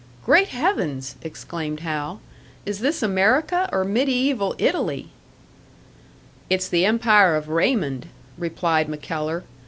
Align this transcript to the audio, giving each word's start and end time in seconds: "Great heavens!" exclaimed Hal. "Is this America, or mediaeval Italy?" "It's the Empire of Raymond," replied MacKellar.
"Great 0.25 0.47
heavens!" 0.47 1.15
exclaimed 1.21 1.81
Hal. 1.81 2.21
"Is 2.65 2.79
this 2.79 3.03
America, 3.03 3.69
or 3.71 3.83
mediaeval 3.83 4.55
Italy?" 4.57 5.09
"It's 6.49 6.67
the 6.67 6.87
Empire 6.87 7.35
of 7.35 7.49
Raymond," 7.49 8.07
replied 8.35 8.89
MacKellar. 8.89 9.43